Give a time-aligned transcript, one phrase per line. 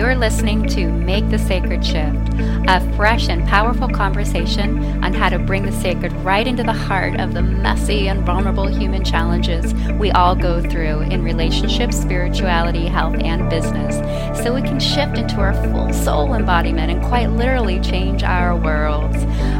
[0.00, 2.32] You're listening to Make the Sacred Shift,
[2.66, 7.20] a fresh and powerful conversation on how to bring the sacred right into the heart
[7.20, 13.16] of the messy and vulnerable human challenges we all go through in relationships, spirituality, health,
[13.20, 13.96] and business,
[14.42, 19.18] so we can shift into our full soul embodiment and quite literally change our worlds.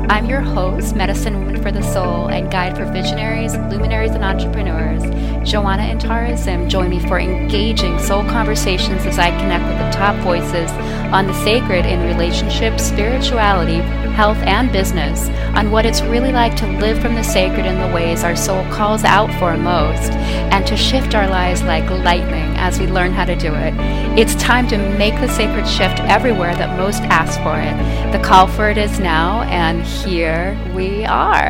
[0.08, 5.02] I'm your host, Medicine For the Soul, and guide for visionaries, luminaries, and entrepreneurs.
[5.48, 9.90] Joanna and Tara Zim join me for engaging soul conversations as I connect with the
[9.90, 10.70] top voices
[11.12, 13.80] on the sacred in relationships, spirituality,
[14.14, 17.94] health, and business, on what it's really like to live from the sacred in the
[17.94, 20.12] ways our soul calls out for most,
[20.52, 23.74] and to shift our lives like lightning as we learn how to do it.
[24.18, 28.12] It's time to make the sacred shift everywhere that most ask for it.
[28.12, 31.49] The call for it is now, and here we are.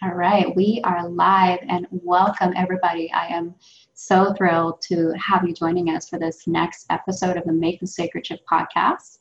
[0.00, 3.10] All right, we are live and welcome everybody.
[3.12, 3.56] I am
[3.94, 7.86] so thrilled to have you joining us for this next episode of the Make the
[7.88, 9.18] Sacred Shift podcast.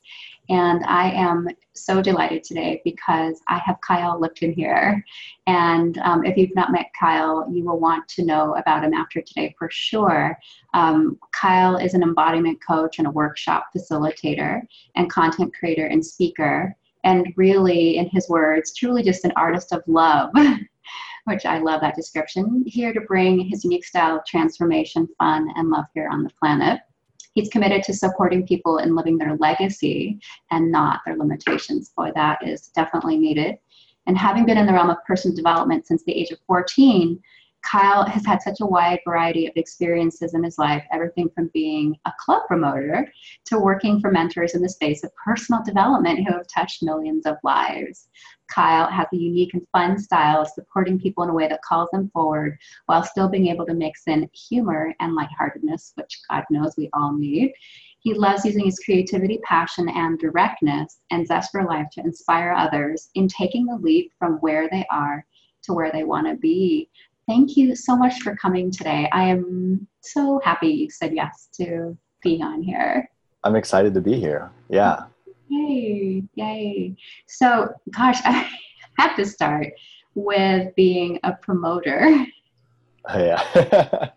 [0.50, 5.03] And I am so delighted today because I have Kyle Lipton here.
[5.47, 9.19] And um, if you've not met Kyle, you will want to know about him after
[9.19, 10.38] today for sure.
[10.75, 14.62] Um, Kyle is an embodiment coach and a workshop facilitator
[14.95, 19.81] and content creator and speaker and really, in his words, truly just an artist of
[19.88, 20.30] love,
[21.23, 22.66] which I love that description.
[22.67, 26.81] Here to bring his unique style of transformation, fun, and love here on the planet.
[27.33, 30.19] He's committed to supporting people in living their legacy
[30.52, 31.94] and not their limitations.
[31.95, 33.55] Boy, that is definitely needed.
[34.05, 37.22] And having been in the realm of personal development since the age of 14,
[37.63, 41.97] Kyle has had such a wide variety of experiences in his life, everything from being
[42.05, 43.11] a club promoter
[43.45, 47.35] to working for mentors in the space of personal development who have touched millions of
[47.44, 48.08] lives.
[48.47, 51.89] Kyle has a unique and fun style of supporting people in a way that calls
[51.91, 56.75] them forward while still being able to mix in humor and lightheartedness, which God knows
[56.78, 57.51] we all need.
[58.00, 63.09] He loves using his creativity, passion, and directness and zest for life to inspire others
[63.16, 65.25] in taking the leap from where they are
[65.63, 66.89] to where they want to be
[67.27, 69.09] thank you so much for coming today.
[69.11, 73.09] I am so happy you said yes to being on here.
[73.43, 74.49] I'm excited to be here.
[74.69, 75.03] Yeah.
[75.49, 76.95] Yay, yay.
[77.27, 78.49] So, gosh, I
[78.97, 79.67] have to start
[80.15, 82.25] with being a promoter.
[83.15, 83.41] Yeah.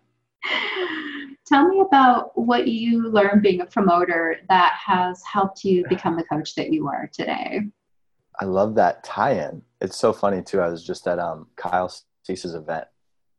[1.47, 6.25] Tell me about what you learned being a promoter that has helped you become the
[6.25, 7.61] coach that you are today.
[8.41, 9.61] I love that tie-in.
[9.79, 10.59] It's so funny too.
[10.59, 11.89] I was just at um, Kyle
[12.23, 12.85] Cease's event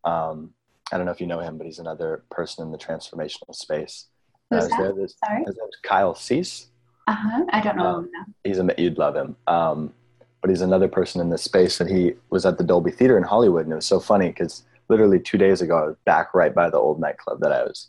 [0.05, 0.51] um,
[0.93, 4.07] I don't know if you know him, but he's another person in the transformational space.
[4.51, 4.95] Who's that?
[4.97, 5.45] This, Sorry?
[5.83, 6.67] Kyle Cease.
[7.07, 7.45] Uh huh.
[7.51, 9.37] I don't know um, him He's a, you'd love him.
[9.47, 9.93] Um,
[10.41, 13.23] but he's another person in this space, and he was at the Dolby Theater in
[13.23, 16.55] Hollywood, and it was so funny because literally two days ago, I was back right
[16.55, 17.89] by the old nightclub that I was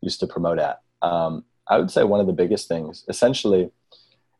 [0.00, 0.80] used to promote at.
[1.02, 3.70] Um, I would say one of the biggest things, essentially,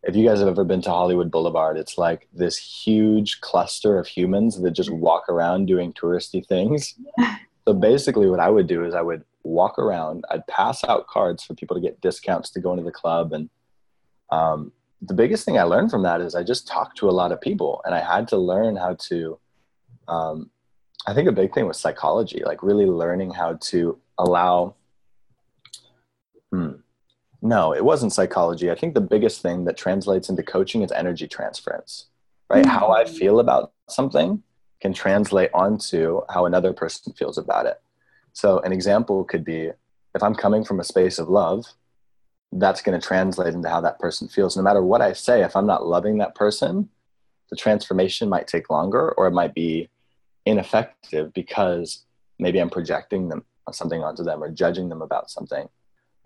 [0.03, 4.07] if you guys have ever been to Hollywood Boulevard, it's like this huge cluster of
[4.07, 6.95] humans that just walk around doing touristy things.
[7.65, 11.45] So basically, what I would do is I would walk around, I'd pass out cards
[11.45, 13.33] for people to get discounts to go into the club.
[13.33, 13.49] And
[14.31, 17.33] um, the biggest thing I learned from that is I just talked to a lot
[17.33, 19.39] of people and I had to learn how to.
[20.09, 20.51] Um,
[21.07, 24.75] I think a big thing was psychology, like really learning how to allow.
[27.43, 28.71] No, it wasn't psychology.
[28.71, 32.07] I think the biggest thing that translates into coaching is energy transference,
[32.49, 32.65] right?
[32.65, 32.71] Mm-hmm.
[32.71, 34.43] How I feel about something
[34.81, 37.81] can translate onto how another person feels about it.
[38.33, 39.71] So, an example could be
[40.15, 41.67] if I'm coming from a space of love,
[42.53, 44.57] that's going to translate into how that person feels.
[44.57, 46.89] No matter what I say, if I'm not loving that person,
[47.51, 49.89] the transformation might take longer or it might be
[50.45, 52.05] ineffective because
[52.39, 55.69] maybe I'm projecting them something onto them or judging them about something.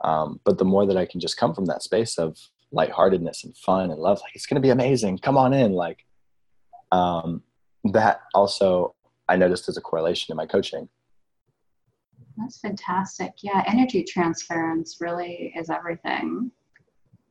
[0.03, 2.39] Um, but the more that I can just come from that space of
[2.73, 5.19] lightheartedness and fun and love, like it's going to be amazing.
[5.19, 5.73] Come on in.
[5.73, 6.05] Like
[6.93, 7.43] um,
[7.93, 8.95] that also
[9.29, 10.89] I noticed as a correlation in my coaching.
[12.37, 13.33] That's fantastic.
[13.43, 16.51] Yeah, energy transference really is everything.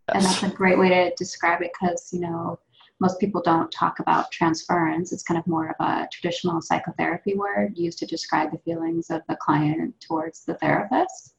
[0.10, 0.16] Yes.
[0.16, 2.60] And that's a great way to describe it because, you know,
[3.00, 5.12] most people don't talk about transference.
[5.12, 9.22] It's kind of more of a traditional psychotherapy word used to describe the feelings of
[9.28, 11.36] the client towards the therapist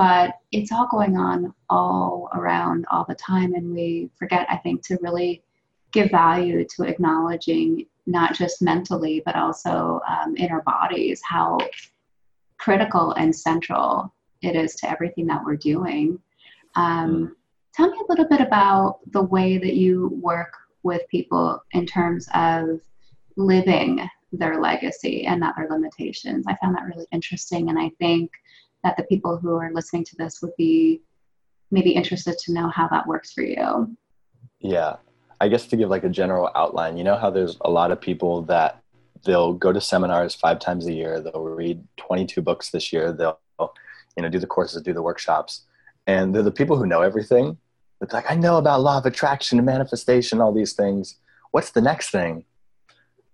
[0.00, 4.82] but it's all going on all around all the time and we forget i think
[4.82, 5.42] to really
[5.92, 11.58] give value to acknowledging not just mentally but also um, in our bodies how
[12.56, 14.10] critical and central
[14.40, 16.18] it is to everything that we're doing
[16.76, 17.32] um, mm.
[17.74, 22.26] tell me a little bit about the way that you work with people in terms
[22.32, 22.80] of
[23.36, 26.46] living their legacy and not their limitations.
[26.46, 27.68] I found that really interesting.
[27.68, 28.30] And I think
[28.84, 31.02] that the people who are listening to this would be
[31.70, 33.96] maybe interested to know how that works for you.
[34.60, 34.96] Yeah.
[35.40, 38.00] I guess to give like a general outline, you know how there's a lot of
[38.00, 38.82] people that
[39.24, 43.38] they'll go to seminars five times a year, they'll read 22 books this year, they'll
[44.16, 45.64] you know do the courses, do the workshops,
[46.06, 47.56] and they're the people who know everything.
[48.02, 51.16] It's like I know about law of attraction and manifestation, all these things.
[51.52, 52.44] What's the next thing?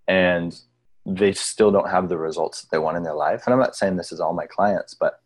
[0.07, 0.59] And
[1.05, 3.43] they still don't have the results that they want in their life.
[3.45, 5.21] And I'm not saying this is all my clients, but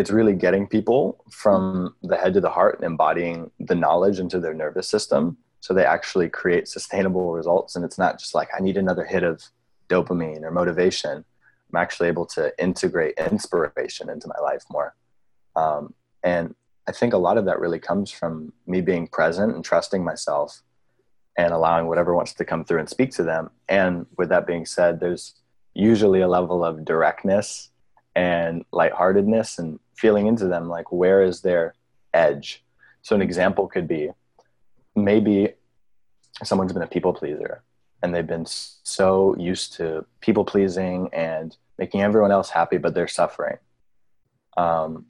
[0.00, 4.40] it's really getting people from the head to the heart and embodying the knowledge into
[4.40, 7.76] their nervous system so they actually create sustainable results.
[7.76, 9.42] And it's not just like i need another hit of
[9.88, 11.24] dopamine or motivation.
[11.72, 14.94] I'm actually able to integrate inspiration into my life more.
[15.54, 16.54] Um, and
[16.88, 20.62] i think a lot of that really comes from me being present and trusting myself
[21.36, 23.50] and allowing whatever wants to come through and speak to them.
[23.68, 25.34] And with that being said there's
[25.74, 27.70] usually a level of directness
[28.20, 31.74] and lightheartedness and feeling into them like where is their
[32.12, 32.62] edge?
[33.02, 34.10] So an example could be
[34.94, 35.54] maybe
[36.42, 37.62] someone's been a people pleaser
[38.02, 43.08] and they've been so used to people pleasing and making everyone else happy but they're
[43.08, 43.56] suffering.
[44.56, 45.06] Um,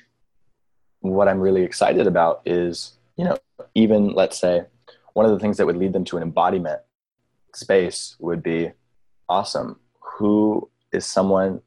[1.02, 3.34] what i'm really excited about is you know
[3.74, 4.66] even let's say
[5.14, 6.80] one of the things that would lead them to an embodiment
[7.54, 8.70] space would be
[9.28, 9.78] awesome.
[10.00, 11.62] Who is someone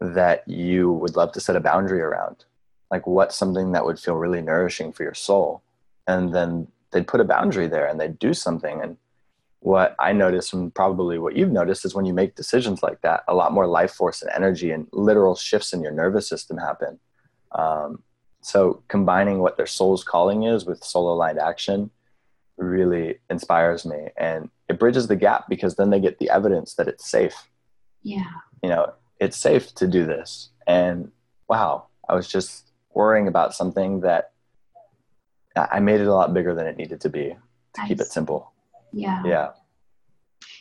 [0.00, 2.44] that you would love to set a boundary around?
[2.90, 5.62] Like what's something that would feel really nourishing for your soul?
[6.06, 8.80] And then they'd put a boundary there and they'd do something.
[8.80, 8.96] And
[9.60, 13.24] what i notice and probably what you've noticed is when you make decisions like that
[13.28, 16.98] a lot more life force and energy and literal shifts in your nervous system happen.
[17.52, 18.02] Um,
[18.42, 21.90] so combining what their soul's calling is with soul aligned action
[22.58, 24.08] really inspires me.
[24.18, 27.48] And it bridges the gap because then they get the evidence that it's safe.
[28.02, 28.30] Yeah.
[28.62, 28.92] You know
[29.24, 30.50] it's safe to do this.
[30.66, 31.10] And
[31.48, 34.32] wow, I was just worrying about something that
[35.56, 37.88] I made it a lot bigger than it needed to be to nice.
[37.88, 38.52] keep it simple.
[38.92, 39.22] Yeah.
[39.24, 39.48] Yeah.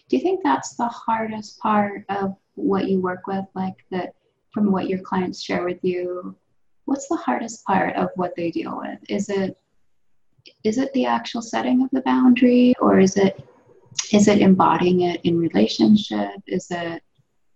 [0.08, 3.46] Do you think that's the hardest part of what you work with?
[3.54, 4.14] Like that
[4.54, 6.36] from what your clients share with you,
[6.86, 9.00] what's the hardest part of what they deal with?
[9.10, 9.58] Is it
[10.64, 13.48] is it the actual setting of the boundary or is it
[14.12, 16.36] is it embodying it in relationship?
[16.48, 17.02] Is it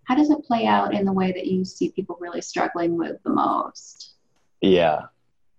[0.08, 3.22] how does it play out in the way that you see people really struggling with
[3.24, 4.14] the most?
[4.60, 5.02] Yeah.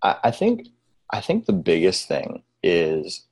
[0.01, 0.67] I, I think
[1.11, 3.25] i think the biggest thing is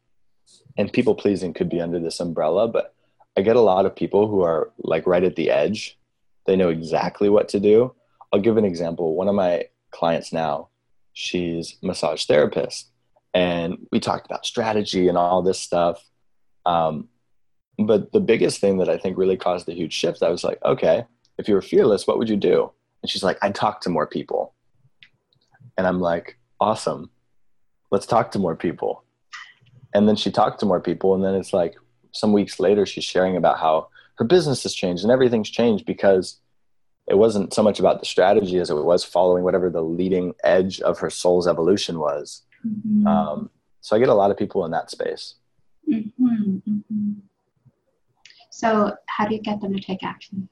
[0.78, 2.96] and people pleasing could be under this umbrella but
[3.38, 5.98] i get a lot of people who are like right at the edge.
[6.46, 7.94] They know exactly what to do.
[8.31, 9.16] I'll give an example.
[9.16, 10.69] One of my clients now
[11.14, 12.92] she's massage therapist
[13.34, 16.04] and we talked about strategy and all this stuff.
[16.66, 17.10] Um,
[17.77, 20.59] but the biggest thing that I think really caused a huge shift, I was like,
[20.63, 21.06] okay,
[21.38, 22.71] if you were fearless, what would you do?
[23.01, 24.53] And she's like, I'd talk to more people.
[25.77, 27.12] And I'm like, awesome.
[27.91, 29.03] Let's talk to more people.
[29.94, 31.13] And then she talked to more people.
[31.13, 31.75] And then it's like
[32.12, 36.39] some weeks later, she's sharing about how her business has changed and everything's changed because
[37.07, 40.81] it wasn't so much about the strategy as it was following whatever the leading edge
[40.81, 42.41] of her soul's evolution was.
[42.68, 43.07] Mm-hmm.
[43.07, 43.50] Um,
[43.81, 45.35] so I get a lot of people in that space.
[45.89, 47.12] Mm-hmm, mm-hmm.
[48.57, 50.50] So, how do you get them to take action?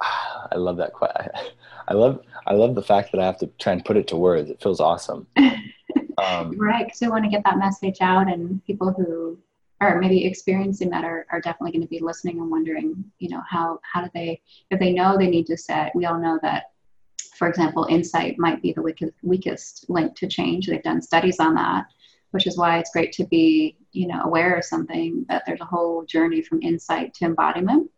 [0.00, 0.94] I love that.
[0.94, 1.32] question.
[1.88, 4.16] I love I love the fact that I have to try and put it to
[4.16, 4.48] words.
[4.48, 5.26] It feels awesome.
[6.18, 9.38] Um, right, because we want to get that message out, and people who
[9.80, 13.40] are maybe experiencing that are, are definitely going to be listening and wondering, you know,
[13.48, 15.96] how how do they if they know they need to set.
[15.96, 16.72] We all know that,
[17.38, 20.66] for example, insight might be the weakest weakest link to change.
[20.66, 21.86] They've done studies on that
[22.30, 25.64] which is why it's great to be you know aware of something that there's a
[25.64, 27.90] whole journey from insight to embodiment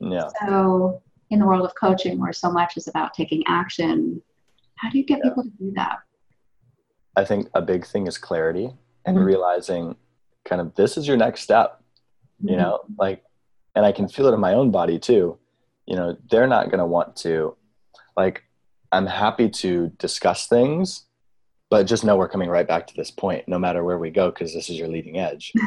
[0.00, 4.20] yeah so in the world of coaching where so much is about taking action
[4.76, 5.30] how do you get yeah.
[5.30, 5.98] people to do that
[7.16, 8.70] i think a big thing is clarity
[9.04, 9.26] and mm-hmm.
[9.26, 9.96] realizing
[10.44, 11.82] kind of this is your next step
[12.42, 12.50] mm-hmm.
[12.50, 13.22] you know like
[13.74, 15.38] and i can feel it in my own body too
[15.86, 17.56] you know they're not going to want to
[18.16, 18.42] like
[18.92, 21.05] i'm happy to discuss things
[21.70, 24.30] but just know we're coming right back to this point no matter where we go
[24.30, 25.52] because this is your leading edge.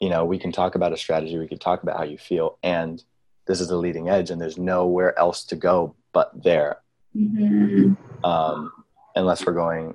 [0.00, 2.58] You know we can talk about a strategy we can talk about how you feel
[2.62, 3.02] and
[3.46, 6.78] this is the leading edge and there's nowhere else to go but there.
[7.16, 7.94] Mm-hmm.
[8.24, 8.72] um,
[9.14, 9.94] unless we're going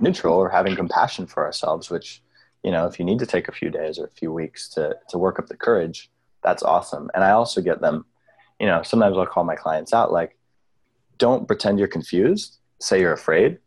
[0.00, 2.22] neutral or having compassion for ourselves which
[2.64, 4.96] you know if you need to take a few days or a few weeks to
[5.10, 6.10] to work up the courage
[6.42, 7.08] that's awesome.
[7.14, 8.06] And i also get them
[8.58, 10.36] you know sometimes i'll call my clients out like
[11.18, 12.58] don't pretend you're confused.
[12.80, 13.58] Say you're afraid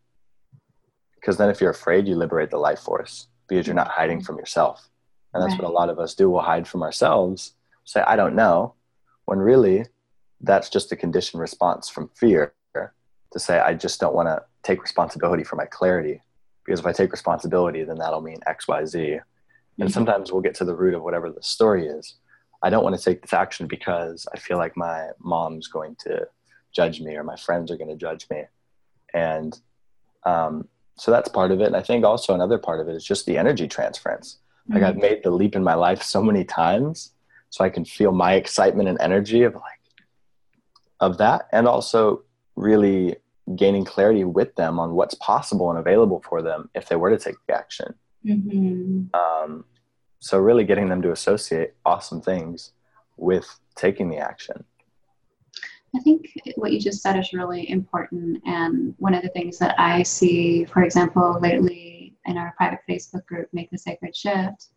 [1.22, 4.38] because then if you're afraid you liberate the life force because you're not hiding from
[4.38, 4.90] yourself
[5.34, 5.62] and that's right.
[5.62, 7.54] what a lot of us do we'll hide from ourselves
[7.86, 8.74] say, I don't know,
[9.26, 9.86] when really
[10.40, 14.82] that's just a conditioned response from fear to say, I just don't want to take
[14.82, 16.22] responsibility for my clarity.
[16.66, 19.00] Because if I take responsibility, then that'll mean X, Y, Z.
[19.00, 19.82] Mm-hmm.
[19.82, 22.16] And sometimes we'll get to the root of whatever the story is.
[22.62, 26.28] I don't want to take this action because I feel like my mom's going to
[26.74, 28.44] judge me or my friends are going to judge me.
[29.14, 29.58] And
[30.26, 31.68] um, so that's part of it.
[31.68, 34.38] And I think also another part of it is just the energy transference.
[34.64, 34.74] Mm-hmm.
[34.74, 37.12] Like I've made the leap in my life so many times
[37.50, 39.80] so I can feel my excitement and energy of like,
[41.00, 41.48] of that.
[41.52, 42.24] And also
[42.56, 43.16] really
[43.56, 47.18] gaining clarity with them on what's possible and available for them if they were to
[47.18, 47.94] take the action.
[48.26, 49.16] Mm-hmm.
[49.16, 49.66] Um,
[50.20, 52.72] so really getting them to associate awesome things
[53.18, 54.64] with taking the action.
[55.96, 58.42] I think what you just said is really important.
[58.46, 63.26] And one of the things that I see, for example, lately in our private Facebook
[63.26, 64.68] group, Make the Sacred Shift,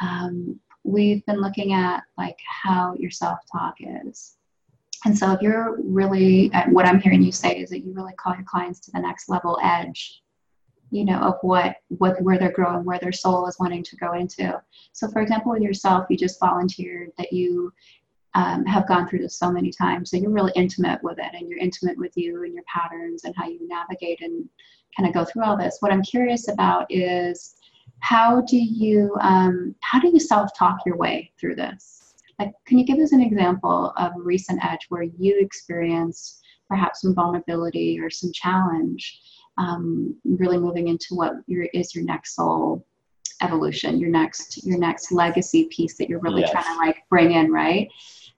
[0.00, 4.36] um, we've been looking at like how your self-talk is.
[5.04, 8.34] And so if you're really, what I'm hearing you say is that you really call
[8.34, 10.22] your clients to the next level edge
[10.90, 14.14] you know of what what where they're growing where their soul is wanting to go
[14.14, 14.60] into
[14.92, 17.72] so for example with yourself you just volunteered that you
[18.34, 21.48] um, have gone through this so many times so you're really intimate with it and
[21.48, 24.48] you're intimate with you and your patterns and how you navigate and
[24.96, 27.56] kind of go through all this what i'm curious about is
[28.00, 32.86] how do you um, how do you self-talk your way through this like can you
[32.86, 38.08] give us an example of a recent edge where you experienced perhaps some vulnerability or
[38.08, 39.20] some challenge
[39.58, 42.86] um, really moving into what your, is your next soul
[43.42, 46.50] evolution, your next your next legacy piece that you're really yes.
[46.50, 47.88] trying to like bring in, right?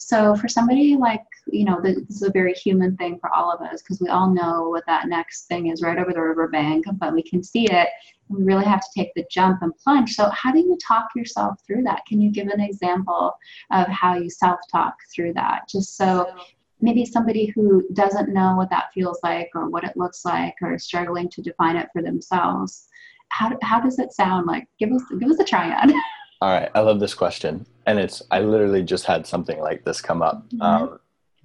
[0.08, 3.60] So for somebody like you know, this is a very human thing for all of
[3.60, 7.12] us because we all know what that next thing is right over the riverbank, but
[7.12, 7.88] we can see it.
[8.28, 10.14] we really have to take the jump and plunge.
[10.14, 12.06] So how do you talk yourself through that?
[12.06, 13.34] Can you give an example
[13.70, 16.32] of how you self-talk through that, just so
[16.80, 20.78] maybe somebody who doesn't know what that feels like or what it looks like or
[20.78, 22.88] struggling to define it for themselves
[23.28, 25.90] how, how does it sound like give us give us a try on
[26.42, 30.00] all right i love this question and it's i literally just had something like this
[30.00, 30.62] come up mm-hmm.
[30.62, 30.98] um,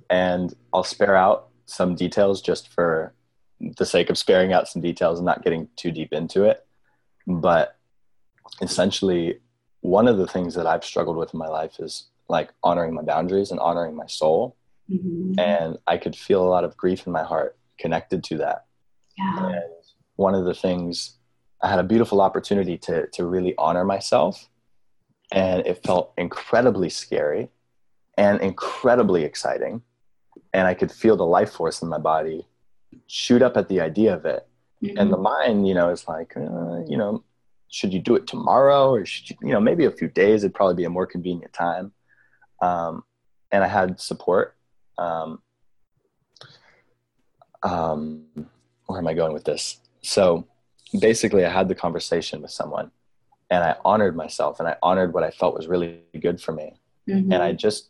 [0.10, 3.13] and i'll spare out some details just for
[3.77, 6.65] the sake of sparing out some details and not getting too deep into it
[7.25, 7.77] but
[8.62, 9.39] essentially
[9.82, 13.01] one of the things that i've struggled with in my life is like honoring my
[13.01, 14.56] boundaries and honoring my soul
[14.89, 15.39] Mm-hmm.
[15.39, 18.65] And I could feel a lot of grief in my heart connected to that.
[19.17, 19.48] Yeah.
[19.48, 19.63] And
[20.15, 21.17] one of the things,
[21.62, 24.48] I had a beautiful opportunity to, to really honor myself.
[25.31, 27.50] And it felt incredibly scary
[28.17, 29.81] and incredibly exciting.
[30.53, 32.48] And I could feel the life force in my body
[33.07, 34.48] shoot up at the idea of it.
[34.81, 34.98] Mm-hmm.
[34.98, 37.24] And the mind, you know, is like, uh, you know,
[37.69, 40.55] should you do it tomorrow or should you, you know, maybe a few days, it'd
[40.55, 41.91] probably be a more convenient time.
[42.62, 43.03] Um,
[43.51, 44.55] and I had support
[44.98, 45.41] um,
[47.63, 48.25] um,
[48.86, 49.79] where am I going with this?
[50.01, 50.48] So
[51.00, 52.91] basically, I had the conversation with someone
[53.50, 56.74] and I honored myself and I honored what I felt was really good for me.
[57.08, 57.32] Mm-hmm.
[57.32, 57.89] And I just,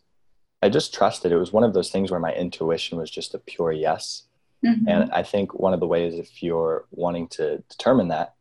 [0.62, 1.32] I just trusted.
[1.32, 4.24] It was one of those things where my intuition was just a pure yes.
[4.64, 4.88] Mm-hmm.
[4.88, 8.34] And I think one of the ways, if you're wanting to determine that,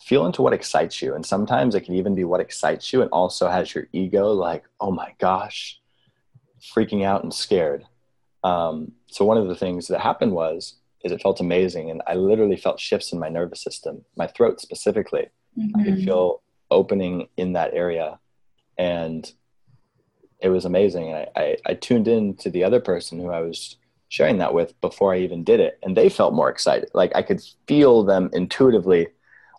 [0.00, 1.14] feel into what excites you.
[1.14, 4.64] And sometimes it can even be what excites you and also has your ego like,
[4.80, 5.80] oh my gosh,
[6.74, 7.84] freaking out and scared.
[8.44, 12.14] Um, so one of the things that happened was is it felt amazing and i
[12.14, 15.80] literally felt shifts in my nervous system my throat specifically mm-hmm.
[15.80, 16.04] i could mm-hmm.
[16.04, 18.18] feel opening in that area
[18.76, 19.32] and
[20.40, 21.12] it was amazing.
[21.12, 23.76] I, I, I tuned in to the other person who i was
[24.08, 26.90] sharing that with before i even did it and they felt more excited.
[26.94, 29.08] Like i could feel them intuitively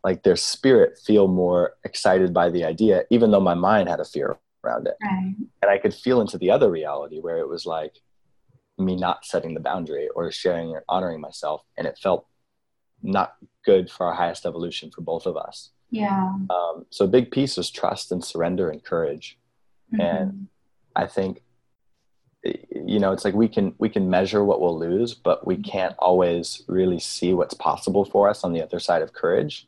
[0.03, 4.05] like their spirit feel more excited by the idea even though my mind had a
[4.05, 4.95] fear around it.
[5.03, 5.35] Right.
[5.61, 7.95] and i could feel into the other reality where it was like
[8.77, 12.25] me not setting the boundary or sharing or honoring myself and it felt
[13.01, 13.35] not
[13.65, 17.57] good for our highest evolution for both of us yeah um, so a big piece
[17.57, 19.37] is trust and surrender and courage
[19.93, 20.01] mm-hmm.
[20.01, 20.47] and
[20.95, 21.41] i think
[22.43, 25.95] you know it's like we can we can measure what we'll lose but we can't
[25.99, 29.67] always really see what's possible for us on the other side of courage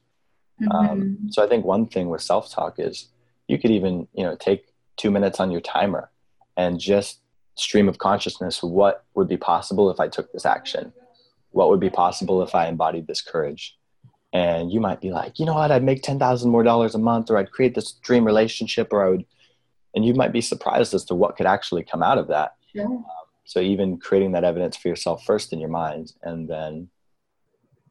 [0.61, 0.71] mm-hmm.
[0.71, 3.09] um, so i think one thing with self-talk is
[3.47, 6.09] you could even you know take two minutes on your timer
[6.55, 7.21] and just
[7.55, 10.93] stream of consciousness what would be possible if I took this action?
[11.51, 13.77] What would be possible if I embodied this courage?
[14.33, 17.29] And you might be like, you know what, I'd make 10,000 more dollars a month,
[17.29, 19.25] or I'd create this dream relationship, or I would,
[19.93, 22.55] and you might be surprised as to what could actually come out of that.
[22.73, 22.85] Yeah.
[22.85, 23.05] Um,
[23.43, 26.89] so even creating that evidence for yourself first in your mind, and then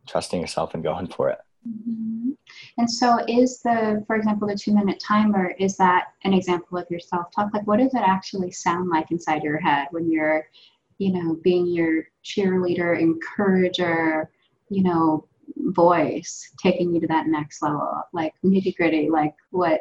[0.08, 1.38] trusting yourself and going for it.
[1.68, 2.30] Mm-hmm.
[2.78, 6.86] And so, is the, for example, the two minute timer, is that an example of
[6.90, 7.52] your self talk?
[7.52, 10.46] Like, what does it actually sound like inside your head when you're,
[10.98, 14.30] you know, being your cheerleader, encourager,
[14.70, 15.26] you know,
[15.66, 18.02] voice, taking you to that next level?
[18.12, 19.80] Like, nitty gritty, like, what?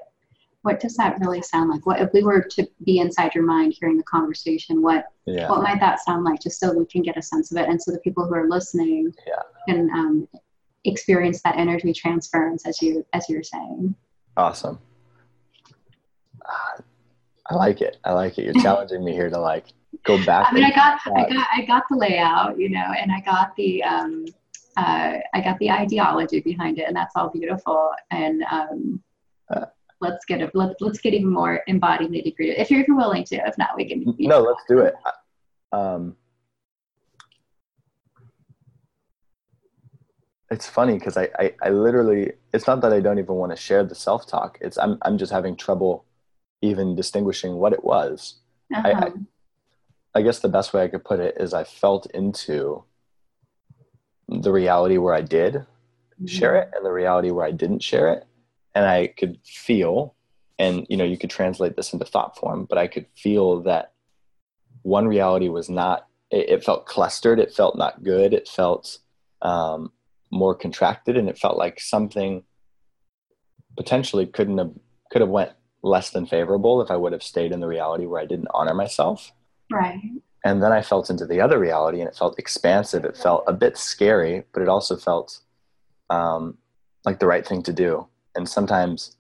[0.64, 1.86] What does that really sound like?
[1.86, 4.82] What if we were to be inside your mind hearing the conversation?
[4.82, 5.48] What Yeah.
[5.48, 6.42] what might that sound like?
[6.42, 8.50] Just so we can get a sense of it, and so the people who are
[8.50, 9.42] listening Yeah.
[9.66, 10.28] can um,
[10.84, 13.96] experience that energy transference as you as you're saying.
[14.36, 14.80] Awesome.
[17.50, 17.98] I like it.
[18.04, 18.46] I like it.
[18.46, 19.66] You're challenging me here to like
[20.04, 20.48] go back.
[20.52, 23.56] I mean, I got I got I got the layout, you know, and I got
[23.56, 24.26] the um,
[24.78, 27.92] uh, I got the ideology behind it, and that's all beautiful.
[28.12, 29.02] And um,
[29.50, 29.66] Uh.
[30.02, 30.52] let's get it.
[30.54, 33.36] Let, let's get even more embodied nitty gritty if you're, if you're willing to.
[33.36, 34.16] If not, we can.
[34.20, 34.94] no, let's do it.
[35.72, 36.16] Um,
[40.52, 43.56] it's funny because I, I, I literally it's not that I don't even want to
[43.56, 44.58] share the self talk.
[44.62, 46.06] It's I'm I'm just having trouble
[46.62, 48.36] even distinguishing what it was.
[48.74, 49.10] I- Uh-huh.
[50.16, 52.84] I guess the best way I could put it is I felt into
[54.30, 55.66] the reality where I did
[56.26, 58.26] share it and the reality where I didn't share it.
[58.76, 60.16] And I could feel,
[60.58, 63.94] and you know, you could translate this into thought form, but I could feel that
[64.84, 69.00] one reality was not, it, it felt clustered, it felt not good, it felt
[69.42, 69.92] um,
[70.32, 72.44] more contracted, and it felt like something
[73.76, 74.72] potentially couldn't have,
[75.12, 78.22] could have went less than favorable if I would have stayed in the reality where
[78.22, 79.32] I didn't honor myself
[79.72, 80.00] Right.
[80.46, 83.04] And then I felt into the other reality, and it felt expansive.
[83.06, 85.40] It felt a bit scary, but it also felt
[86.10, 86.58] um,
[87.06, 88.08] like the right thing to do.
[88.36, 89.18] And sometimes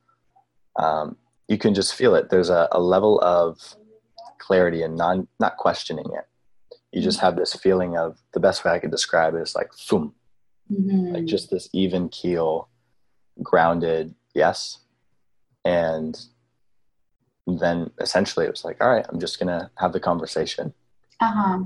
[0.77, 2.29] um, you can just feel it.
[2.29, 3.59] There's a, a level of
[4.37, 6.25] clarity and non not questioning it.
[6.91, 9.71] You just have this feeling of the best way I could describe it is like
[9.89, 10.13] boom,
[10.71, 11.13] Mhm.
[11.13, 12.69] like just this even keel,
[13.43, 14.79] grounded yes,
[15.65, 16.17] and
[17.47, 20.73] then essentially it was like, all right, I'm just gonna have the conversation.
[21.21, 21.63] Uh-huh.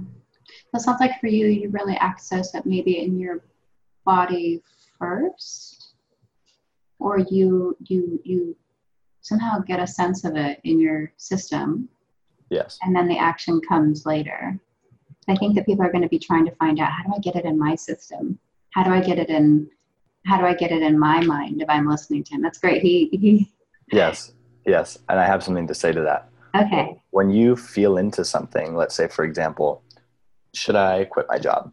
[0.47, 3.43] So it sounds like for you, you really access it maybe in your
[4.05, 4.61] body
[4.97, 5.93] first,
[6.99, 8.55] or you you you
[9.21, 11.87] somehow get a sense of it in your system,
[12.49, 12.77] Yes.
[12.81, 14.59] and then the action comes later.
[15.29, 17.19] I think that people are going to be trying to find out how do I
[17.19, 18.37] get it in my system?
[18.71, 19.69] How do I get it in?
[20.25, 22.41] How do I get it in my mind if I'm listening to him?
[22.41, 22.81] That's great.
[22.81, 23.51] He he.
[23.91, 24.33] Yes,
[24.65, 24.97] yes.
[25.09, 26.29] And I have something to say to that.
[26.55, 27.01] Okay.
[27.11, 29.83] When you feel into something, let's say, for example,
[30.53, 31.71] should I quit my job?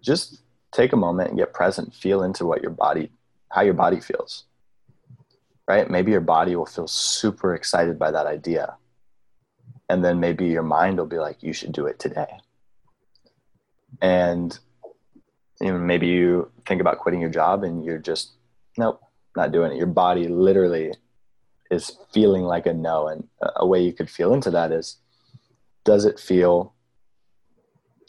[0.00, 0.42] Just
[0.72, 1.94] take a moment and get present.
[1.94, 3.10] Feel into what your body,
[3.50, 4.44] how your body feels.
[5.68, 5.88] Right?
[5.88, 8.76] Maybe your body will feel super excited by that idea.
[9.88, 12.38] And then maybe your mind will be like, you should do it today.
[14.00, 14.58] And
[15.60, 18.32] you know, maybe you think about quitting your job and you're just,
[18.76, 19.00] nope,
[19.36, 19.78] not doing it.
[19.78, 20.92] Your body literally
[21.70, 23.08] is feeling like a no.
[23.08, 24.98] And a way you could feel into that is
[25.84, 26.74] does it feel,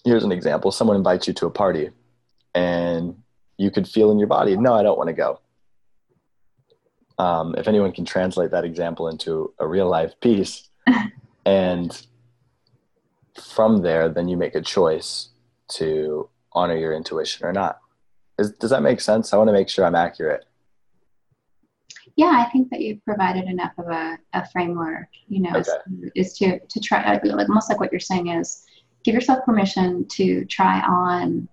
[0.03, 1.89] here's an example someone invites you to a party
[2.53, 3.21] and
[3.57, 5.39] you could feel in your body, no, I don't want to go.
[7.17, 10.69] Um, if anyone can translate that example into a real life piece,
[11.45, 12.05] and
[13.41, 15.29] from there, then you make a choice
[15.67, 17.79] to honor your intuition or not.
[18.37, 19.33] Is, does that make sense?
[19.33, 20.45] I want to make sure I'm accurate.
[22.17, 25.69] Yeah, I think that you've provided enough of a, a framework, you know, is,
[26.15, 28.63] is to, to try, like, almost like what you're saying is
[29.03, 31.47] give yourself permission to try on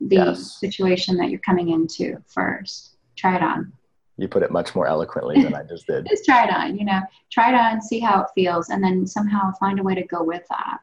[0.00, 0.60] the Yes.
[0.60, 2.96] situation that you're coming into first.
[3.16, 3.72] Try it on.
[4.16, 6.06] You put it much more eloquently than I just did.
[6.10, 9.06] Just try it on, you know, try it on, see how it feels, and then
[9.06, 10.78] somehow find a way to go with that.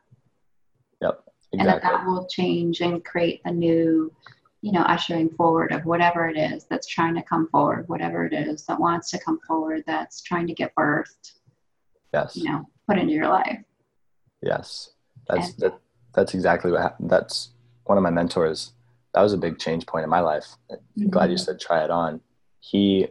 [1.02, 1.24] Yep.
[1.54, 1.60] Exactly.
[1.60, 4.12] And that that will change and create the new,
[4.64, 8.34] you know, ushering forward of whatever it is that's trying to come forward, whatever it
[8.34, 11.34] is that wants to come forward, that's trying to get birthed.
[12.14, 12.36] Yes.
[12.38, 13.58] you know put into your life
[14.44, 14.92] Yes,
[15.28, 15.80] that's And- that,
[16.14, 17.10] that's exactly what happened.
[17.10, 17.50] That's
[17.86, 18.74] one of my mentors.
[19.14, 20.46] That was a big change point in my life.
[21.10, 22.20] Glad you said try it on.
[22.60, 23.08] He,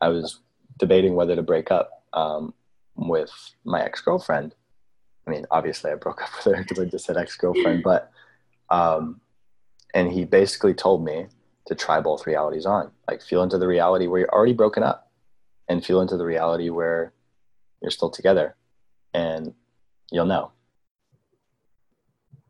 [0.00, 0.40] I was
[0.78, 2.52] debating whether to break up um,
[2.94, 3.30] with
[3.64, 4.54] my ex girlfriend.
[5.26, 8.10] I mean, obviously, I broke up with her because I just said ex girlfriend, but
[8.70, 9.20] um,
[9.96, 11.26] and he basically told me
[11.66, 12.90] to try both realities on.
[13.08, 15.10] Like, feel into the reality where you're already broken up,
[15.68, 17.14] and feel into the reality where
[17.80, 18.56] you're still together,
[19.14, 19.54] and
[20.12, 20.52] you'll know.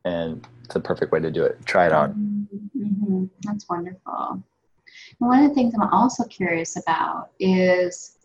[0.04, 1.64] And it's a perfect way to do it.
[1.64, 2.48] Try it on.
[2.76, 4.42] hmm That's wonderful.
[5.20, 8.18] And one of the things I'm also curious about is,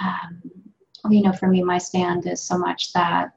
[0.00, 0.40] um,
[1.10, 3.32] you know, for me, my stand is so much that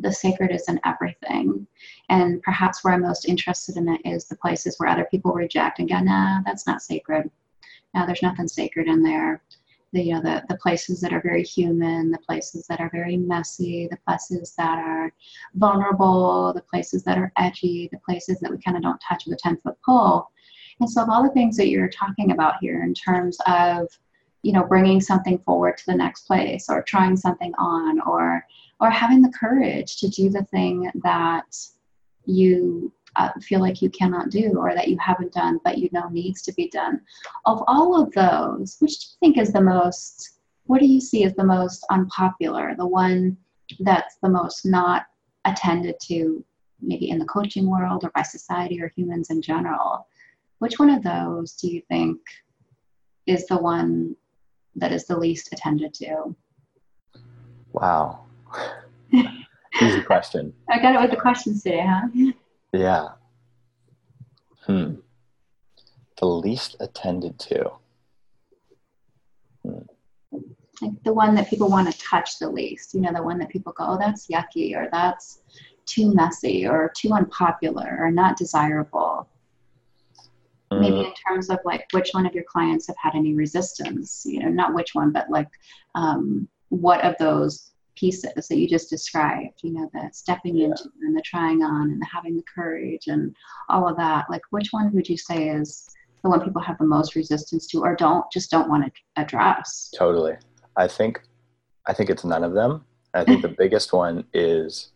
[0.00, 1.66] the sacred is in everything.
[2.08, 5.78] And perhaps where I'm most interested in it is the places where other people reject
[5.78, 7.30] and go, nah, that's not sacred.
[7.94, 9.42] No, there's nothing sacred in there.
[9.92, 13.16] The, you know, the, the places that are very human, the places that are very
[13.16, 15.10] messy, the places that are
[15.54, 19.34] vulnerable, the places that are edgy, the places that we kind of don't touch with
[19.34, 20.28] a 10 foot pole.
[20.80, 23.88] And so, of all the things that you're talking about here in terms of
[24.42, 28.44] you know bringing something forward to the next place or trying something on or
[28.80, 31.56] or having the courage to do the thing that
[32.26, 36.08] you uh, feel like you cannot do or that you haven't done but you know
[36.10, 37.00] needs to be done
[37.46, 41.24] of all of those which do you think is the most what do you see
[41.24, 43.36] as the most unpopular the one
[43.80, 45.06] that's the most not
[45.46, 46.44] attended to
[46.80, 50.06] maybe in the coaching world or by society or humans in general
[50.58, 52.18] which one of those do you think
[53.26, 54.16] is the one
[54.74, 56.34] that is the least attended to?
[57.72, 58.24] Wow.
[59.80, 60.52] Easy question.
[60.68, 62.32] I got it with the questions today, huh?
[62.72, 63.08] Yeah.
[64.66, 64.94] Hmm.
[66.18, 67.70] The least attended to.
[69.64, 69.78] Hmm.
[70.80, 72.94] Like the one that people want to touch the least.
[72.94, 75.40] You know, the one that people go, oh, that's yucky, or that's
[75.86, 79.28] too messy, or too unpopular, or not desirable
[80.70, 81.06] maybe mm.
[81.06, 84.48] in terms of like which one of your clients have had any resistance you know
[84.48, 85.48] not which one but like
[85.94, 90.66] um, what of those pieces that you just described you know the stepping yeah.
[90.66, 93.34] into and the trying on and the having the courage and
[93.68, 95.88] all of that like which one would you say is
[96.22, 99.92] the one people have the most resistance to or don't just don't want to address?
[99.96, 100.34] Totally.
[100.76, 101.22] I think
[101.86, 102.84] i think it's none of them.
[103.14, 104.90] I think the biggest one is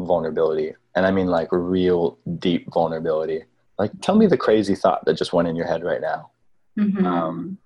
[0.00, 0.74] vulnerability.
[0.96, 3.44] And i mean like real deep vulnerability.
[3.78, 6.30] Like tell me the crazy thought that just went in your head right now.
[6.78, 7.06] Mm-hmm.
[7.06, 7.58] um,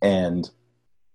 [0.00, 0.50] and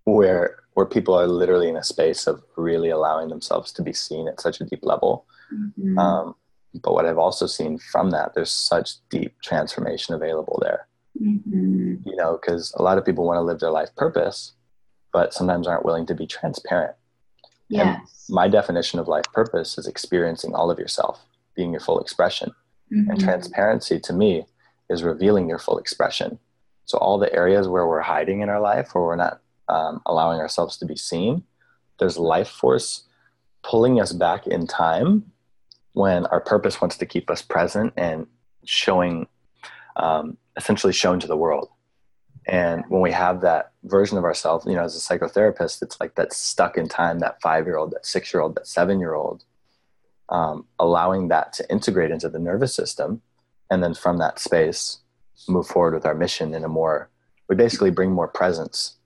[0.04, 4.28] where where people are literally in a space of really allowing themselves to be seen
[4.28, 5.98] at such a deep level mm-hmm.
[5.98, 6.36] um,
[6.84, 10.88] but what i've also seen from that there's such deep transformation available there
[11.22, 11.96] mm-hmm.
[12.06, 14.54] you know because a lot of people want to live their life purpose
[15.12, 16.96] but sometimes aren't willing to be transparent
[17.68, 17.86] yes.
[17.86, 22.54] And my definition of life purpose is experiencing all of yourself being your full expression
[22.92, 23.12] Mm-hmm.
[23.12, 24.46] And transparency to me
[24.90, 26.40] is revealing your full expression.
[26.86, 30.40] So, all the areas where we're hiding in our life, where we're not um, allowing
[30.40, 31.44] ourselves to be seen,
[32.00, 33.04] there's life force
[33.64, 35.32] pulling us back in time
[35.94, 38.26] when our purpose wants to keep us present and
[38.66, 39.28] showing,
[39.96, 41.70] um, essentially shown to the world.
[42.48, 46.16] And when we have that version of ourselves, you know, as a psychotherapist, it's like
[46.16, 49.14] that stuck in time, that five year old, that six year old, that seven year
[49.14, 49.44] old
[50.30, 53.22] um, allowing that to integrate into the nervous system
[53.70, 55.00] and then from that space
[55.48, 57.10] move forward with our mission in a more
[57.48, 58.98] we basically bring more presence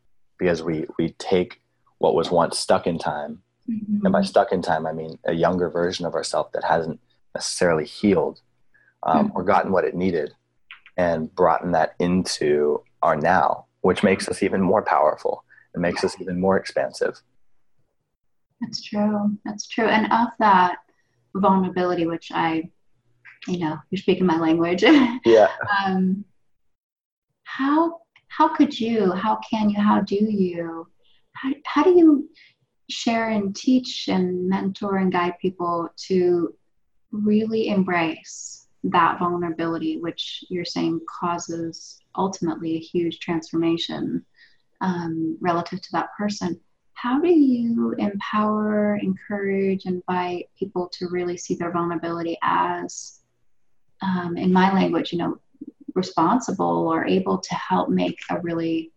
[0.43, 1.61] because we we take
[1.99, 4.05] what was once stuck in time mm-hmm.
[4.05, 6.99] and by stuck in time i mean a younger version of ourselves that hasn't
[7.35, 8.41] necessarily healed
[9.03, 9.37] um, mm-hmm.
[9.37, 10.33] or gotten what it needed
[10.97, 16.15] and brought that into our now which makes us even more powerful and makes us
[16.19, 17.21] even more expansive
[18.61, 20.77] that's true that's true and of that
[21.35, 22.69] vulnerability, which I,
[23.47, 24.83] you know, you're speaking my language.
[25.25, 25.49] Yeah.
[25.85, 26.25] um,
[27.43, 28.01] how
[28.35, 29.11] how could you?
[29.11, 29.79] How can you?
[29.79, 30.87] How do you?
[31.33, 32.29] How, how do you
[32.89, 36.53] share and teach and mentor and guide people to
[37.11, 44.25] really embrace that vulnerability, which you're saying causes ultimately a huge transformation
[44.81, 46.59] um, relative to that person?
[47.03, 53.19] how do you empower, encourage, invite people to really see their vulnerability as,
[54.01, 55.37] um, in my language, you know,
[55.95, 58.91] responsible or able to help make a really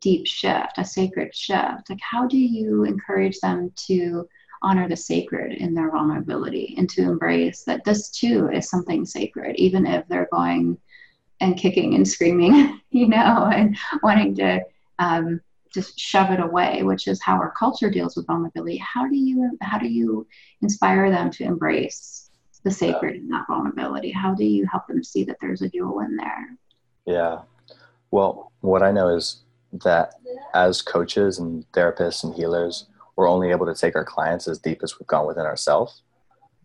[0.00, 1.90] deep shift, a sacred shift?
[1.90, 4.28] Like, how do you encourage them to
[4.62, 9.56] honor the sacred in their vulnerability and to embrace that this too is something sacred,
[9.56, 10.78] even if they're going
[11.40, 14.60] and kicking and screaming, you know, and wanting to
[14.98, 15.40] um,
[15.72, 18.76] just shove it away, which is how our culture deals with vulnerability.
[18.78, 20.26] How do you how do you
[20.62, 22.29] inspire them to embrace
[22.62, 24.10] the sacred in that vulnerability?
[24.10, 26.56] How do you help them see that there's a jewel in there?
[27.06, 27.40] Yeah.
[28.10, 29.42] Well, what I know is
[29.72, 30.14] that
[30.54, 34.80] as coaches and therapists and healers, we're only able to take our clients as deep
[34.82, 36.02] as we've gone within ourselves.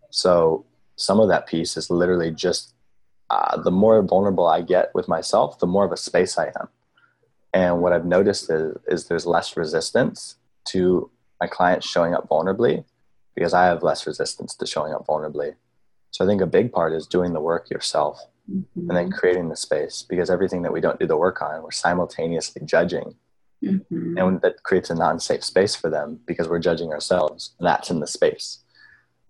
[0.09, 2.73] So some of that piece is literally just
[3.29, 6.69] uh, the more vulnerable I get with myself, the more of a space I am.
[7.53, 12.85] And what I've noticed is, is there's less resistance to my clients showing up vulnerably
[13.33, 15.55] because I have less resistance to showing up vulnerably.
[16.15, 18.79] So I think a big part is doing the work yourself mm-hmm.
[18.79, 19.19] and then mm-hmm.
[19.19, 23.15] creating the space because everything that we don't do the work on, we're simultaneously judging.
[23.61, 24.17] Mm-hmm.
[24.17, 27.53] And that creates a non safe space for them because we're judging ourselves.
[27.59, 28.59] And that's in the space.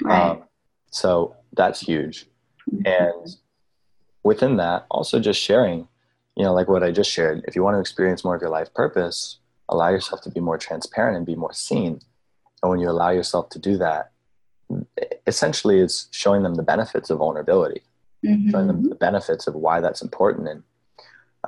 [0.04, 0.30] Right.
[0.30, 0.43] Um,
[0.91, 2.28] so that's huge.
[2.71, 2.86] Mm-hmm.
[2.86, 3.36] And
[4.21, 5.88] within that, also just sharing,
[6.36, 8.52] you know, like what I just shared, if you want to experience more of your
[8.52, 12.00] life purpose, allow yourself to be more transparent and be more seen.
[12.62, 14.12] And when you allow yourself to do that,
[15.28, 17.82] essentially it's showing them the benefits of vulnerability,
[18.26, 18.50] mm-hmm.
[18.50, 20.48] showing them the benefits of why that's important.
[20.48, 20.64] And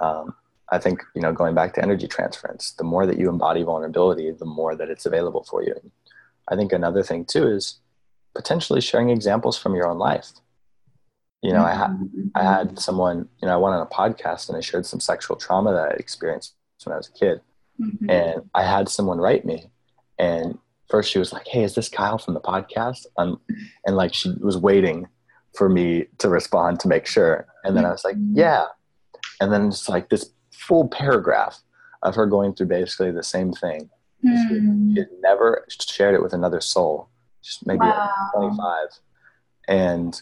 [0.02, 0.36] um,
[0.72, 4.32] I think, you know, going back to energy transference, the more that you embody vulnerability,
[4.32, 5.76] the more that it's available for you.
[6.50, 7.80] I think another thing too is
[8.36, 10.32] potentially sharing examples from your own life.
[11.42, 12.36] You know, mm-hmm.
[12.36, 14.86] I had I had someone, you know, I went on a podcast and I shared
[14.86, 17.42] some sexual trauma that I experienced when I was a kid.
[17.80, 18.10] Mm-hmm.
[18.10, 19.70] And I had someone write me
[20.18, 20.58] and
[20.90, 23.06] first she was like, Hey, is this Kyle from the podcast?
[23.18, 23.40] Um,
[23.86, 25.08] and like she was waiting
[25.56, 27.48] for me to respond to make sure.
[27.64, 28.38] And then I was like, mm-hmm.
[28.38, 28.66] Yeah.
[29.42, 31.60] And then it's like this full paragraph
[32.04, 33.90] of her going through basically the same thing.
[34.26, 34.94] Mm.
[34.94, 37.10] She had never shared it with another soul,
[37.44, 38.10] just maybe wow.
[38.36, 38.88] 25.
[39.68, 40.22] And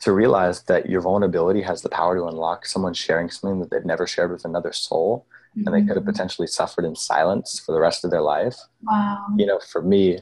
[0.00, 3.84] to realize that your vulnerability has the power to unlock someone sharing something that they've
[3.84, 5.66] never shared with another soul mm-hmm.
[5.66, 6.10] and they could have mm-hmm.
[6.10, 8.56] potentially suffered in silence for the rest of their life.
[8.82, 9.26] Wow.
[9.36, 10.20] You know, for me,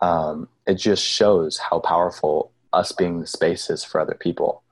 [0.00, 4.62] um, it just shows how powerful us being the space is for other people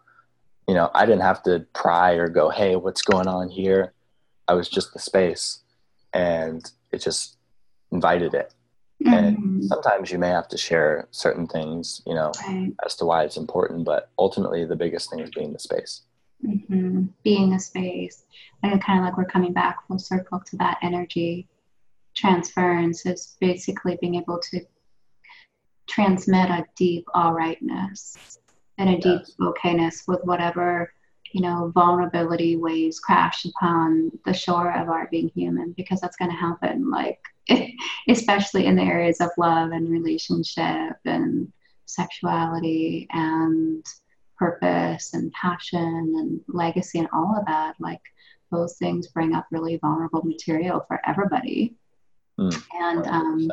[0.70, 3.92] you know, I didn't have to pry or go, hey, what's going on here?
[4.46, 5.64] I was just the space
[6.14, 7.38] and it just
[7.90, 8.54] invited it.
[9.04, 9.14] Mm-hmm.
[9.14, 12.72] And sometimes you may have to share certain things, you know, right.
[12.84, 16.02] as to why it's important, but ultimately the biggest thing is being the space.
[16.46, 17.04] Mm-hmm.
[17.22, 18.24] Being a space.
[18.62, 21.48] And kind of like we're coming back full circle to that energy
[22.14, 24.60] transference is basically being able to
[25.88, 28.38] transmit a deep all rightness
[28.78, 30.92] and a deep okayness with whatever
[31.32, 36.30] you know vulnerability waves crash upon the shore of our being human because that's going
[36.30, 37.20] to happen like
[38.08, 41.52] especially in the areas of love and relationship and
[41.86, 43.84] sexuality and
[44.40, 48.00] purpose and passion and legacy and all of that like
[48.50, 51.76] those things bring up really vulnerable material for everybody
[52.38, 53.50] mm, and um,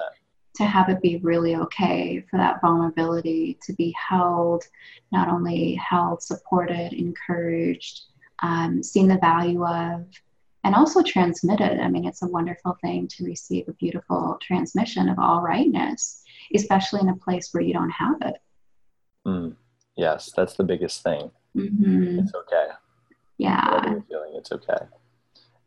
[0.57, 4.63] to have it be really okay for that vulnerability to be held,
[5.11, 8.01] not only held, supported, encouraged,
[8.41, 10.05] um, seen the value of,
[10.63, 11.79] and also transmitted.
[11.79, 16.23] I mean, it's a wonderful thing to receive a beautiful transmission of all rightness,
[16.55, 18.35] especially in a place where you don't have it.
[19.27, 19.55] Mm,
[19.97, 21.31] yes, that's the biggest thing.
[21.55, 22.19] Mm-hmm.
[22.19, 22.67] It's okay.
[23.37, 23.71] Yeah.
[23.71, 24.85] Whatever you're feeling it's okay.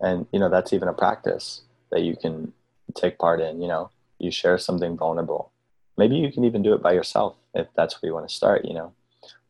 [0.00, 2.52] And, you know, that's even a practice that you can
[2.94, 3.90] take part in, you know
[4.20, 5.50] you share something vulnerable.
[5.96, 8.64] Maybe you can even do it by yourself if that's where you want to start,
[8.64, 8.92] you know.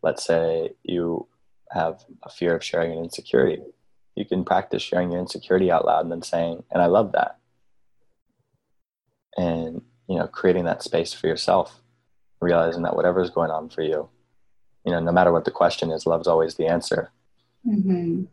[0.02, 1.26] Let's say you
[1.72, 3.62] have a fear of sharing an insecurity.
[4.16, 7.36] You can practice sharing your insecurity out loud and then saying, and I love that.
[9.36, 11.80] And, you know, creating that space for yourself,
[12.40, 14.08] realizing that whatever is going on for you,
[14.84, 17.12] you know, no matter what the question is, love's always the answer.
[17.66, 18.24] Mm-hmm.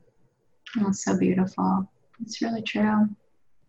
[0.81, 1.89] That's so beautiful.
[2.21, 3.07] It's really true.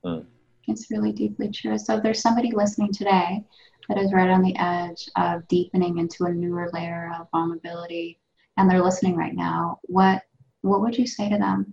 [0.05, 0.25] Mm.
[0.67, 1.79] It's really deeply true.
[1.79, 3.45] So if there's somebody listening today
[3.88, 8.21] that is right on the edge of deepening into a newer layer of vulnerability
[8.57, 10.23] and they're listening right now, what
[10.62, 11.73] what would you say to them?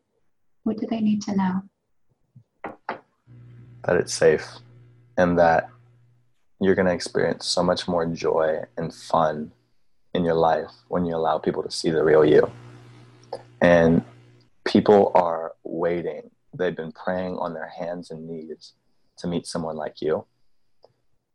[0.63, 1.62] What do they need to know?
[3.84, 4.48] That it's safe
[5.18, 5.70] and that
[6.62, 9.52] you're going to experience so much more joy and fun
[10.15, 12.49] in your life when you allow people to see the real you.
[13.62, 14.04] And
[14.63, 16.32] people are waiting.
[16.54, 18.73] They've been praying on their hands and knees
[19.17, 20.25] to meet someone like you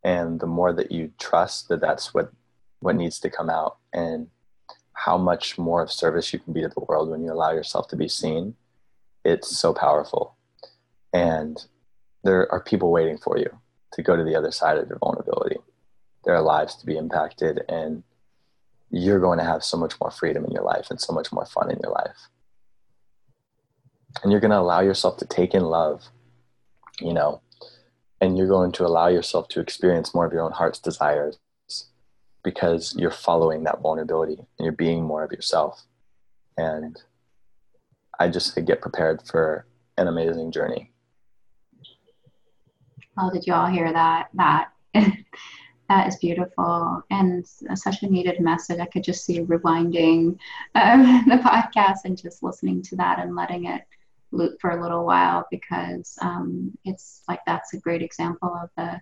[0.02, 2.32] and the more that you trust that that's what
[2.80, 4.28] what needs to come out and
[4.92, 7.88] how much more of service you can be to the world when you allow yourself
[7.88, 8.54] to be seen
[9.24, 10.36] it's so powerful
[11.12, 11.66] and
[12.24, 13.50] there are people waiting for you
[13.92, 15.56] to go to the other side of your vulnerability
[16.24, 18.02] there are lives to be impacted and
[18.90, 21.46] you're going to have so much more freedom in your life and so much more
[21.46, 22.28] fun in your life.
[24.22, 26.08] And you're going to allow yourself to take in love
[27.00, 27.40] you know
[28.20, 31.38] and you're going to allow yourself to experience more of your own heart's desires
[32.44, 35.82] because you're following that vulnerability and you're being more of yourself.
[36.56, 37.00] And
[38.18, 40.92] i just say get prepared for an amazing journey.
[43.18, 44.28] Oh did you all hear that?
[44.34, 44.68] That
[45.90, 50.38] that is beautiful and such a needed message i could just see rewinding
[50.74, 53.82] um, the podcast and just listening to that and letting it
[54.32, 59.00] loop for a little while because um, it's like that's a great example of the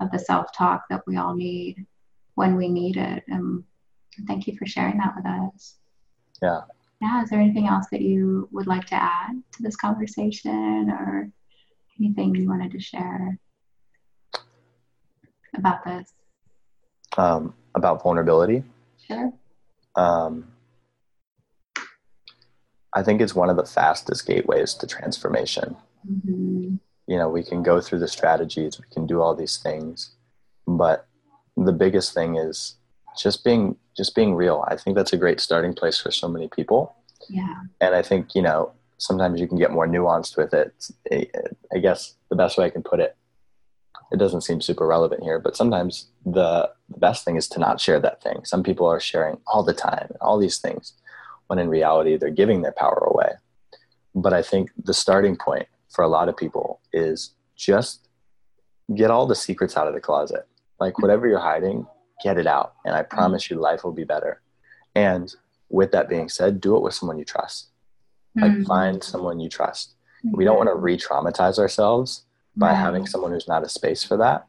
[0.00, 1.86] of the self talk that we all need
[2.34, 3.24] when we need it.
[3.28, 3.64] And
[4.26, 5.76] thank you for sharing that with us.
[6.40, 6.60] Yeah.
[7.00, 7.22] Yeah.
[7.22, 11.30] Is there anything else that you would like to add to this conversation or
[11.98, 13.38] anything you wanted to share
[15.56, 16.12] about this?
[17.18, 18.62] Um, about vulnerability.
[19.06, 19.32] Sure.
[19.96, 20.52] Um,
[22.94, 25.76] I think it's one of the fastest gateways to transformation.
[26.10, 26.76] Mm-hmm.
[27.06, 30.12] You know, we can go through the strategies, we can do all these things,
[30.66, 31.06] but
[31.56, 32.76] the biggest thing is
[33.18, 34.64] just being just being real.
[34.68, 36.94] I think that's a great starting place for so many people.
[37.28, 37.62] Yeah.
[37.80, 40.72] And I think you know sometimes you can get more nuanced with it.
[41.72, 43.16] I guess the best way I can put it,
[44.10, 47.80] it doesn't seem super relevant here, but sometimes the, the best thing is to not
[47.80, 48.44] share that thing.
[48.44, 50.94] Some people are sharing all the time, all these things,
[51.48, 53.32] when in reality they're giving their power away.
[54.14, 58.08] But I think the starting point for a lot of people is just
[58.94, 60.46] get all the secrets out of the closet.
[60.80, 61.86] Like whatever you're hiding,
[62.22, 62.74] get it out.
[62.84, 64.40] And I promise you life will be better.
[64.94, 65.32] And
[65.68, 67.68] with that being said, do it with someone you trust.
[68.36, 68.64] Like Mm-hmm.
[68.64, 69.94] find someone you trust.
[70.32, 72.24] We don't want to re-traumatize ourselves
[72.58, 72.74] by Right.
[72.76, 74.46] having someone who's not a space for that.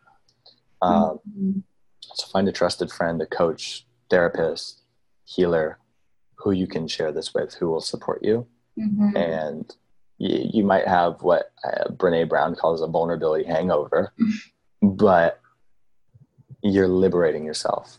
[0.82, 1.64] Um, Mhm.
[2.02, 4.82] so find a trusted friend, a coach, therapist,
[5.26, 5.78] healer,
[6.36, 8.48] who you can share this with, who will support you.
[8.78, 9.16] Mhm.
[9.16, 9.76] And
[10.18, 14.12] you, you might have what uh, Brene Brown calls a vulnerability hangover,
[14.82, 15.40] but
[16.62, 17.98] you're liberating yourself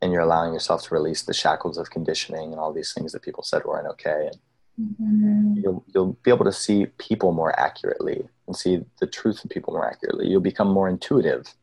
[0.00, 3.22] and you're allowing yourself to release the shackles of conditioning and all these things that
[3.22, 4.28] people said weren't okay.
[4.32, 4.40] And
[4.80, 5.62] Mhm.
[5.62, 9.72] you'll, you'll be able to see people more accurately and see the truth of people
[9.72, 10.26] more accurately.
[10.28, 11.54] You'll become more intuitive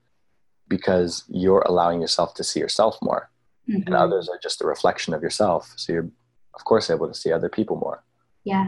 [0.69, 3.29] because you're allowing yourself to see yourself more
[3.67, 3.93] and Mhm.
[3.99, 5.73] others are just a reflection of yourself.
[5.75, 6.09] So you're,
[6.55, 8.03] of course, able to see other people more.
[8.43, 8.67] Yeah.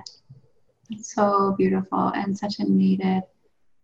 [0.89, 3.23] It's so beautiful and such a needed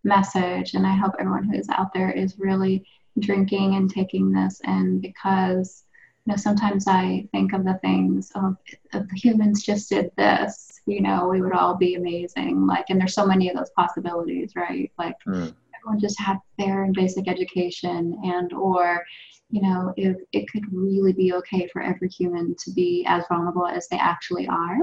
[0.03, 0.73] message.
[0.73, 2.85] And I hope everyone who is out there is really
[3.17, 5.83] drinking and taking this in because
[6.29, 8.55] know sometimes I think of the things of
[8.93, 12.65] if the humans just did this, you know, we would all be amazing.
[12.65, 14.91] Like and there's so many of those possibilities, right?
[14.97, 15.53] Like Mm.
[15.75, 19.03] everyone just had fair and basic education and or
[19.49, 23.65] you know if it could really be okay for every human to be as vulnerable
[23.67, 24.77] as they actually are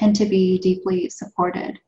[0.00, 1.78] and to be deeply supported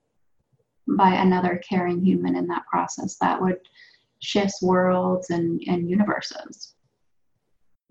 [0.89, 3.59] by another caring human in that process that would
[4.21, 6.75] shift worlds and, and universes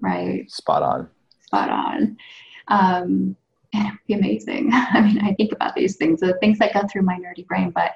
[0.02, 1.10] right Spot on.
[1.42, 2.18] spot on.
[2.68, 3.36] Um,
[3.74, 4.70] and it would be amazing.
[4.74, 7.72] I mean, I think about these things, the things that go through my nerdy brain,
[7.72, 7.92] but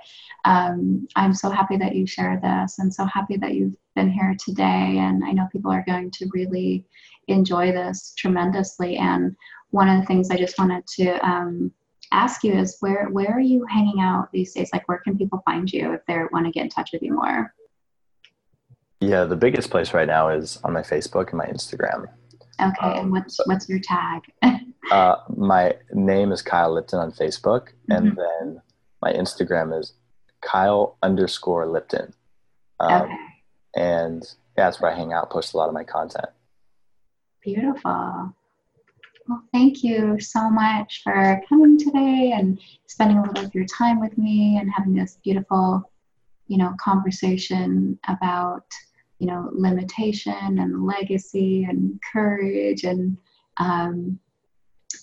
[0.46, 4.36] um, I'm so happy that you shared this and so happy that you've been here
[4.40, 4.98] today.
[5.00, 6.86] And I know people are going to really
[7.28, 8.98] enjoy this tremendously.
[8.98, 9.36] And
[9.72, 11.72] one of the things I just wanted to um,
[12.12, 14.70] ask you is where, where are you hanging out these days?
[14.72, 17.14] Like, where can people find you if they want to get in touch with you
[17.14, 17.54] more?
[19.06, 22.08] Yeah, the biggest place right now is on my Facebook and my Instagram.
[22.60, 22.76] Okay.
[22.82, 24.22] and Um, what's, what's your tag?
[24.92, 28.16] Uh, my name is Kyle Lipton on Facebook, and Mhm.
[28.18, 28.62] then
[29.02, 29.94] my Instagram is
[30.42, 32.14] Kyle underscore Lipton.
[32.80, 33.18] Um, okay.
[33.76, 34.22] And
[34.56, 36.30] yeah, that's where I hang out, post a lot of my content.
[37.42, 38.32] Beautiful.
[39.28, 44.00] Well, thank you so much for coming today and spending a little of your time
[44.00, 45.90] with me and having this beautiful,
[46.46, 48.68] you know, conversation about,
[49.20, 53.18] you know, limitation and legacy and courage and
[53.58, 54.20] um,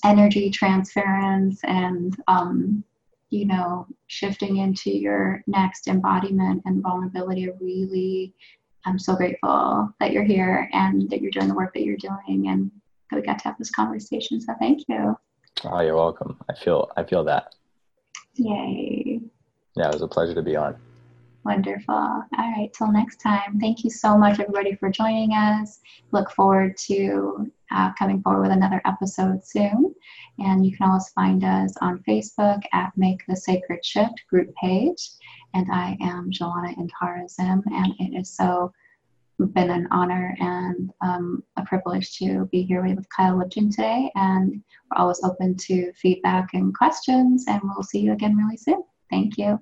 [0.04, 2.84] energy transference and, um,
[3.30, 7.48] you know, shifting into your next embodiment and vulnerability.
[7.60, 8.34] Really
[8.84, 12.48] I'm so grateful that you're here and that you're doing the work that you're doing
[12.48, 12.70] and
[13.10, 14.40] that we got to have this conversation.
[14.40, 15.16] So thank you.
[15.64, 16.38] Oh, you're welcome.
[16.48, 17.54] I feel I feel that.
[18.34, 19.20] Yay.
[19.76, 20.76] Yeah, it was a pleasure to be on.
[21.44, 21.94] Wonderful.
[21.94, 22.70] All right.
[22.72, 23.58] Till next time.
[23.58, 25.80] Thank you so much, everybody, for joining us.
[26.12, 29.92] Look forward to uh, coming forward with another episode soon.
[30.38, 35.10] And you can always find us on Facebook at Make the Sacred Shift group page.
[35.54, 38.72] And I am Joanna Intarazim, and it is so
[39.54, 44.10] been an honor and um, a privilege to be here with Kyle Lipton today.
[44.14, 48.84] And we're always open to feedback and questions, and we'll see you again really soon.
[49.10, 49.58] Thank you.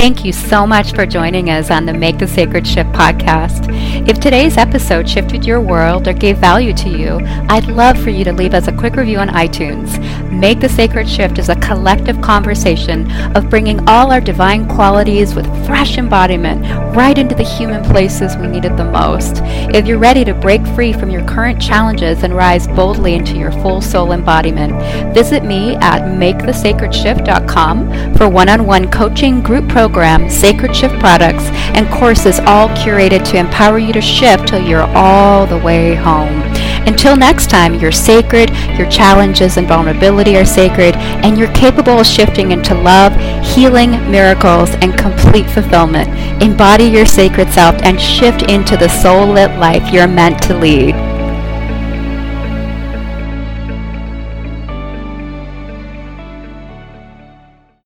[0.00, 3.68] Thank you so much for joining us on the Make the Sacred Shift podcast.
[4.10, 8.24] If today's episode shifted your world or gave value to you, I'd love for you
[8.24, 10.00] to leave us a quick review on iTunes.
[10.32, 15.46] Make the Sacred Shift is a collective conversation of bringing all our divine qualities with
[15.64, 16.62] fresh embodiment
[16.96, 19.42] right into the human places we need it the most.
[19.72, 23.52] If you're ready to break free from your current challenges and rise boldly into your
[23.52, 24.72] full soul embodiment,
[25.14, 31.44] visit me at makethesacredshift.com for one-on-one coaching, group programs, Sacred Shift products,
[31.76, 36.42] and courses all curated to empower you to shift till you're all the way home.
[36.86, 42.06] Until next time, you're sacred, your challenges and vulnerability are sacred, and you're capable of
[42.06, 46.08] shifting into love, healing, miracles, and complete fulfillment.
[46.42, 50.94] Embody your sacred self and shift into the soul lit life you're meant to lead.